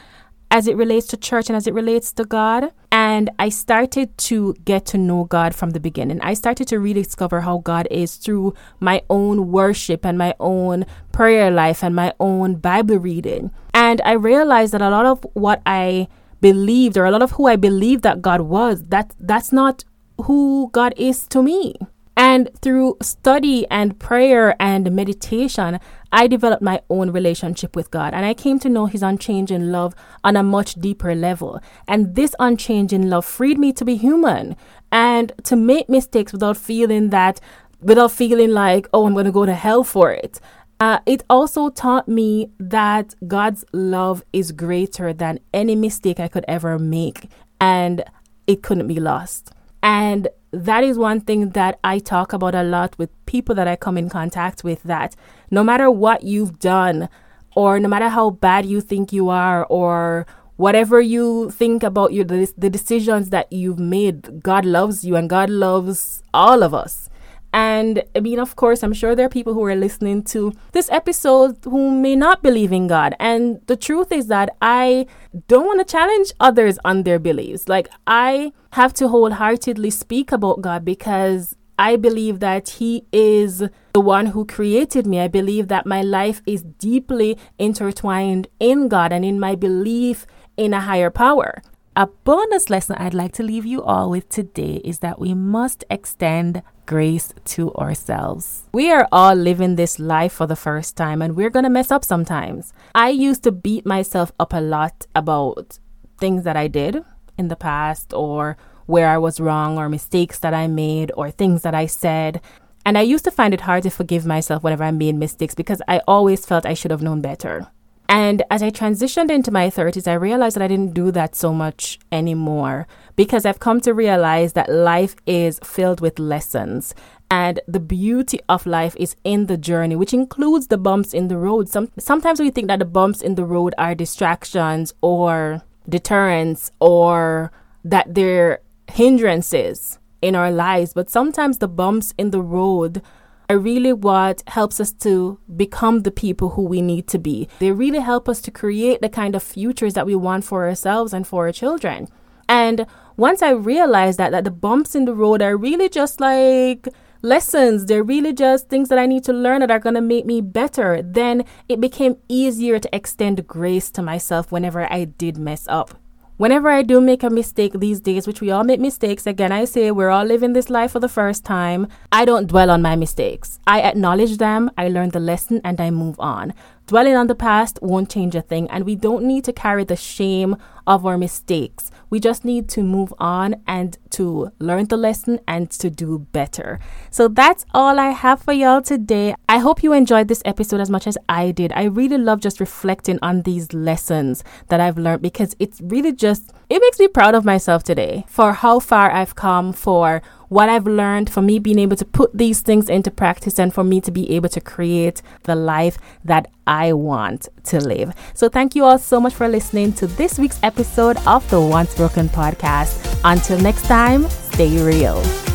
as 0.51 0.67
it 0.67 0.77
relates 0.77 1.07
to 1.07 1.17
church 1.17 1.49
and 1.49 1.55
as 1.55 1.65
it 1.65 1.73
relates 1.73 2.13
to 2.13 2.25
God. 2.25 2.73
And 2.91 3.29
I 3.37 3.49
started 3.49 4.17
to 4.29 4.55
get 4.65 4.85
to 4.87 4.97
know 4.97 5.25
God 5.25 5.53
from 5.53 5.71
the 5.71 5.79
beginning. 5.79 6.19
I 6.21 6.33
started 6.33 6.67
to 6.69 6.79
rediscover 6.79 7.41
how 7.41 7.59
God 7.59 7.87
is 7.91 8.15
through 8.15 8.53
my 8.79 9.01
own 9.09 9.51
worship 9.51 10.05
and 10.05 10.17
my 10.17 10.33
own 10.39 10.85
prayer 11.11 11.51
life 11.51 11.83
and 11.83 11.95
my 11.95 12.13
own 12.19 12.55
Bible 12.55 12.97
reading. 12.97 13.51
And 13.73 14.01
I 14.03 14.13
realized 14.13 14.73
that 14.73 14.81
a 14.81 14.89
lot 14.89 15.05
of 15.05 15.25
what 15.33 15.61
I 15.65 16.07
believed 16.41 16.97
or 16.97 17.05
a 17.05 17.11
lot 17.11 17.21
of 17.21 17.31
who 17.31 17.47
I 17.47 17.55
believed 17.55 18.03
that 18.03 18.21
God 18.21 18.41
was, 18.41 18.83
that 18.85 19.13
that's 19.19 19.51
not 19.51 19.83
who 20.23 20.69
God 20.71 20.93
is 20.97 21.27
to 21.27 21.43
me. 21.43 21.75
And 22.19 22.49
through 22.61 22.97
study 23.01 23.65
and 23.71 23.97
prayer 23.97 24.53
and 24.59 24.91
meditation, 24.91 25.79
I 26.11 26.27
developed 26.27 26.61
my 26.61 26.81
own 26.89 27.11
relationship 27.11 27.77
with 27.77 27.91
God 27.91 28.13
and 28.13 28.25
I 28.25 28.33
came 28.33 28.59
to 28.59 28.67
know 28.67 28.87
His 28.87 29.01
unchanging 29.01 29.71
love 29.71 29.95
on 30.21 30.35
a 30.35 30.43
much 30.43 30.75
deeper 30.75 31.15
level. 31.15 31.61
And 31.87 32.15
this 32.15 32.35
unchanging 32.37 33.09
love 33.09 33.23
freed 33.23 33.57
me 33.57 33.71
to 33.71 33.85
be 33.85 33.95
human 33.95 34.57
and 34.91 35.31
to 35.45 35.55
make 35.55 35.87
mistakes 35.87 36.33
without 36.33 36.57
feeling 36.57 37.09
that, 37.11 37.39
without 37.79 38.11
feeling 38.11 38.49
like, 38.49 38.89
oh, 38.93 39.05
I'm 39.05 39.13
going 39.13 39.23
to 39.23 39.31
go 39.31 39.45
to 39.45 39.53
hell 39.53 39.85
for 39.85 40.11
it. 40.11 40.41
Uh, 40.81 40.99
it 41.05 41.23
also 41.29 41.69
taught 41.69 42.09
me 42.09 42.51
that 42.59 43.15
God's 43.29 43.63
love 43.71 44.25
is 44.33 44.51
greater 44.51 45.13
than 45.13 45.39
any 45.53 45.73
mistake 45.77 46.19
I 46.19 46.27
could 46.27 46.43
ever 46.49 46.77
make 46.77 47.29
and 47.61 48.03
it 48.45 48.61
couldn't 48.61 48.87
be 48.87 48.99
lost. 48.99 49.51
And 49.81 50.27
that 50.51 50.83
is 50.83 50.97
one 50.97 51.21
thing 51.21 51.49
that 51.51 51.79
I 51.83 51.99
talk 51.99 52.33
about 52.33 52.55
a 52.55 52.63
lot 52.63 52.97
with 52.97 53.09
people 53.25 53.53
that 53.55 53.67
I 53.67 53.75
come 53.75 53.97
in 53.97 54.09
contact 54.09 54.63
with 54.63 54.83
that 54.83 55.15
no 55.51 55.63
matter 55.63 55.89
what 55.91 56.23
you've 56.23 56.59
done 56.59 57.09
or 57.55 57.79
no 57.79 57.87
matter 57.87 58.09
how 58.09 58.31
bad 58.31 58.65
you 58.65 58.81
think 58.81 59.13
you 59.13 59.29
are 59.29 59.65
or 59.65 60.25
whatever 60.55 60.99
you 60.99 61.49
think 61.51 61.83
about 61.83 62.13
your 62.13 62.25
the, 62.25 62.51
the 62.57 62.69
decisions 62.69 63.29
that 63.29 63.51
you've 63.51 63.79
made, 63.79 64.43
God 64.43 64.65
loves 64.65 65.05
you 65.05 65.15
and 65.15 65.29
God 65.29 65.49
loves 65.49 66.21
all 66.33 66.63
of 66.63 66.73
us. 66.73 67.09
And 67.53 68.03
I 68.15 68.19
mean, 68.19 68.39
of 68.39 68.55
course, 68.55 68.83
I'm 68.83 68.93
sure 68.93 69.15
there 69.15 69.25
are 69.25 69.29
people 69.29 69.53
who 69.53 69.63
are 69.65 69.75
listening 69.75 70.23
to 70.25 70.53
this 70.71 70.89
episode 70.91 71.57
who 71.63 71.89
may 71.89 72.15
not 72.15 72.43
believe 72.43 72.71
in 72.71 72.87
God. 72.87 73.15
And 73.19 73.61
the 73.67 73.75
truth 73.75 74.11
is 74.11 74.27
that 74.27 74.55
I 74.61 75.07
don't 75.47 75.65
want 75.65 75.79
to 75.79 75.91
challenge 75.91 76.31
others 76.39 76.77
on 76.85 77.03
their 77.03 77.19
beliefs. 77.19 77.67
Like, 77.67 77.89
I 78.05 78.53
have 78.73 78.93
to 78.95 79.07
wholeheartedly 79.07 79.89
speak 79.89 80.31
about 80.31 80.61
God 80.61 80.85
because 80.85 81.55
I 81.79 81.95
believe 81.95 82.39
that 82.41 82.69
He 82.69 83.05
is 83.11 83.63
the 83.93 84.01
one 84.01 84.27
who 84.27 84.45
created 84.45 85.07
me. 85.07 85.19
I 85.19 85.27
believe 85.27 85.69
that 85.69 85.85
my 85.85 86.01
life 86.01 86.41
is 86.45 86.61
deeply 86.61 87.37
intertwined 87.57 88.47
in 88.59 88.89
God 88.89 89.11
and 89.11 89.25
in 89.25 89.39
my 89.39 89.55
belief 89.55 90.27
in 90.57 90.73
a 90.73 90.81
higher 90.81 91.09
power. 91.09 91.61
A 91.99 92.07
bonus 92.07 92.69
lesson 92.69 92.95
I'd 92.97 93.13
like 93.13 93.33
to 93.33 93.43
leave 93.43 93.65
you 93.65 93.83
all 93.83 94.09
with 94.09 94.29
today 94.29 94.79
is 94.85 94.99
that 94.99 95.19
we 95.19 95.33
must 95.33 95.83
extend 95.89 96.63
grace 96.85 97.33
to 97.43 97.73
ourselves. 97.73 98.63
We 98.71 98.89
are 98.89 99.05
all 99.11 99.35
living 99.35 99.75
this 99.75 99.99
life 99.99 100.31
for 100.31 100.47
the 100.47 100.55
first 100.55 100.95
time 100.95 101.21
and 101.21 101.35
we're 101.35 101.49
going 101.49 101.63
to 101.63 101.69
mess 101.69 101.91
up 101.91 102.05
sometimes. 102.05 102.71
I 102.95 103.09
used 103.09 103.43
to 103.43 103.51
beat 103.51 103.85
myself 103.85 104.31
up 104.39 104.53
a 104.53 104.61
lot 104.61 105.07
about 105.13 105.77
things 106.17 106.45
that 106.45 106.55
I 106.55 106.69
did 106.69 107.03
in 107.37 107.49
the 107.49 107.57
past 107.57 108.13
or 108.13 108.55
where 108.85 109.09
I 109.09 109.17
was 109.17 109.41
wrong 109.41 109.77
or 109.77 109.89
mistakes 109.89 110.39
that 110.39 110.53
I 110.53 110.67
made 110.67 111.11
or 111.17 111.29
things 111.29 111.63
that 111.63 111.75
I 111.75 111.85
said. 111.85 112.39
And 112.85 112.97
I 112.97 113.01
used 113.01 113.25
to 113.25 113.31
find 113.31 113.53
it 113.53 113.67
hard 113.67 113.83
to 113.83 113.89
forgive 113.89 114.25
myself 114.25 114.63
whenever 114.63 114.85
I 114.85 114.91
made 114.91 115.15
mistakes 115.15 115.53
because 115.53 115.81
I 115.85 115.99
always 116.07 116.45
felt 116.45 116.65
I 116.65 116.75
should 116.75 116.91
have 116.91 117.01
known 117.01 117.19
better. 117.19 117.67
And 118.09 118.41
as 118.49 118.63
I 118.63 118.71
transitioned 118.71 119.29
into 119.29 119.51
my 119.51 119.67
30s, 119.67 120.07
I 120.07 120.15
realized 120.15 120.55
that 120.55 120.63
I 120.63 120.67
didn't 120.67 120.95
do 120.95 121.11
that 121.11 121.35
so 121.35 121.53
much 121.53 121.99
anymore 122.11 122.87
because 123.15 123.45
I've 123.45 123.59
come 123.59 123.79
to 123.81 123.93
realize 123.93 124.53
that 124.53 124.67
life 124.67 125.15
is 125.27 125.59
filled 125.63 126.01
with 126.01 126.17
lessons. 126.17 126.95
And 127.29 127.59
the 127.67 127.79
beauty 127.79 128.39
of 128.49 128.65
life 128.65 128.95
is 128.97 129.15
in 129.23 129.45
the 129.45 129.57
journey, 129.57 129.95
which 129.95 130.11
includes 130.11 130.67
the 130.67 130.77
bumps 130.79 131.13
in 131.13 131.27
the 131.27 131.37
road. 131.37 131.69
Some, 131.69 131.91
sometimes 131.99 132.39
we 132.39 132.49
think 132.49 132.67
that 132.69 132.79
the 132.79 132.85
bumps 132.85 133.21
in 133.21 133.35
the 133.35 133.45
road 133.45 133.75
are 133.77 133.93
distractions 133.93 134.91
or 135.01 135.61
deterrents 135.87 136.71
or 136.79 137.51
that 137.83 138.15
they're 138.15 138.61
hindrances 138.91 139.99
in 140.23 140.33
our 140.33 140.49
lives. 140.49 140.93
But 140.93 141.11
sometimes 141.11 141.59
the 141.59 141.67
bumps 141.67 142.15
in 142.17 142.31
the 142.31 142.41
road 142.41 143.03
are 143.49 143.57
really 143.57 143.91
what 143.91 144.43
helps 144.47 144.79
us 144.79 144.91
to 144.91 145.39
become 145.57 146.01
the 146.01 146.11
people 146.11 146.49
who 146.49 146.61
we 146.61 146.81
need 146.81 147.07
to 147.07 147.17
be. 147.17 147.49
They 147.59 147.71
really 147.71 147.99
help 147.99 148.29
us 148.29 148.41
to 148.41 148.51
create 148.51 149.01
the 149.01 149.09
kind 149.09 149.35
of 149.35 149.41
futures 149.41 149.95
that 149.95 150.05
we 150.05 150.15
want 150.15 150.45
for 150.45 150.67
ourselves 150.67 151.13
and 151.13 151.25
for 151.25 151.47
our 151.47 151.51
children. 151.51 152.07
And 152.47 152.85
once 153.17 153.41
I 153.41 153.51
realized 153.51 154.19
that 154.19 154.31
that 154.31 154.43
the 154.43 154.51
bumps 154.51 154.95
in 154.95 155.05
the 155.05 155.13
road 155.13 155.41
are 155.41 155.57
really 155.57 155.89
just 155.89 156.21
like 156.21 156.87
lessons, 157.21 157.85
they're 157.85 158.03
really 158.03 158.33
just 158.33 158.69
things 158.69 158.89
that 158.89 158.99
I 158.99 159.05
need 159.07 159.23
to 159.25 159.33
learn 159.33 159.59
that 159.61 159.71
are 159.71 159.79
going 159.79 159.95
to 159.95 160.01
make 160.01 160.25
me 160.25 160.41
better, 160.41 161.01
then 161.01 161.43
it 161.67 161.81
became 161.81 162.17
easier 162.27 162.79
to 162.79 162.95
extend 162.95 163.45
grace 163.47 163.91
to 163.91 164.01
myself 164.01 164.51
whenever 164.51 164.91
I 164.91 165.05
did 165.05 165.37
mess 165.37 165.65
up. 165.67 165.95
Whenever 166.39 166.69
I 166.69 166.83
do 166.83 167.01
make 167.01 167.21
a 167.21 167.29
mistake 167.29 167.73
these 167.73 167.99
days, 167.99 168.25
which 168.25 168.39
we 168.39 168.49
all 168.49 168.63
make 168.63 168.79
mistakes, 168.79 169.27
again, 169.27 169.51
I 169.51 169.65
say 169.65 169.91
we're 169.91 170.07
all 170.09 170.23
living 170.23 170.53
this 170.53 170.69
life 170.69 170.91
for 170.91 171.01
the 171.01 171.09
first 171.09 171.43
time. 171.43 171.85
I 172.13 172.23
don't 172.23 172.47
dwell 172.47 172.71
on 172.71 172.81
my 172.81 172.95
mistakes. 172.95 173.59
I 173.67 173.81
acknowledge 173.81 174.37
them, 174.37 174.71
I 174.77 174.87
learn 174.87 175.09
the 175.09 175.19
lesson, 175.19 175.59
and 175.65 175.81
I 175.81 175.91
move 175.91 176.17
on. 176.17 176.53
Dwelling 176.87 177.17
on 177.17 177.27
the 177.27 177.35
past 177.35 177.77
won't 177.81 178.09
change 178.09 178.35
a 178.35 178.41
thing, 178.41 178.69
and 178.69 178.85
we 178.85 178.95
don't 178.95 179.25
need 179.25 179.43
to 179.43 179.51
carry 179.51 179.83
the 179.83 179.97
shame 179.97 180.55
of 180.87 181.05
our 181.05 181.17
mistakes. 181.17 181.91
We 182.09 182.19
just 182.19 182.43
need 182.43 182.69
to 182.69 182.83
move 182.83 183.13
on 183.19 183.55
and 183.67 183.97
to 184.11 184.51
learn 184.59 184.85
the 184.87 184.97
lesson 184.97 185.39
and 185.47 185.69
to 185.71 185.89
do 185.89 186.19
better. 186.31 186.79
So 187.11 187.27
that's 187.27 187.65
all 187.73 187.99
I 187.99 188.09
have 188.09 188.41
for 188.41 188.53
y'all 188.53 188.81
today. 188.81 189.35
I 189.47 189.59
hope 189.59 189.83
you 189.83 189.93
enjoyed 189.93 190.27
this 190.27 190.41
episode 190.45 190.81
as 190.81 190.89
much 190.89 191.07
as 191.07 191.17
I 191.27 191.51
did. 191.51 191.71
I 191.73 191.83
really 191.83 192.17
love 192.17 192.39
just 192.39 192.59
reflecting 192.59 193.19
on 193.21 193.43
these 193.43 193.73
lessons 193.73 194.43
that 194.67 194.79
I've 194.79 194.97
learned 194.97 195.21
because 195.21 195.55
it's 195.59 195.81
really 195.81 196.13
just, 196.13 196.51
it 196.69 196.81
makes 196.81 196.99
me 196.99 197.07
proud 197.07 197.35
of 197.35 197.45
myself 197.45 197.83
today 197.83 198.25
for 198.27 198.53
how 198.53 198.79
far 198.79 199.11
I've 199.11 199.35
come, 199.35 199.73
for 199.73 200.21
what 200.49 200.69
I've 200.69 200.85
learned, 200.85 201.29
for 201.29 201.41
me 201.41 201.59
being 201.59 201.79
able 201.79 201.95
to 201.95 202.05
put 202.05 202.37
these 202.37 202.61
things 202.61 202.89
into 202.89 203.09
practice, 203.09 203.59
and 203.59 203.73
for 203.73 203.83
me 203.83 204.01
to 204.01 204.11
be 204.11 204.29
able 204.31 204.49
to 204.49 204.61
create 204.61 205.21
the 205.43 205.55
life 205.55 205.97
that 206.25 206.51
I 206.67 206.93
want 206.93 207.47
to 207.65 207.79
live. 207.79 208.13
So, 208.33 208.49
thank 208.49 208.75
you 208.75 208.83
all 208.83 208.99
so 208.99 209.19
much 209.19 209.33
for 209.33 209.47
listening 209.47 209.93
to 209.93 210.07
this 210.07 210.37
week's 210.37 210.59
episode 210.61 211.17
of 211.25 211.49
the 211.49 211.61
Once 211.61 211.95
Broken 211.95 212.29
podcast. 212.29 213.19
Until 213.23 213.59
next 213.59 213.85
time, 213.85 214.27
stay 214.29 214.83
real. 214.83 215.48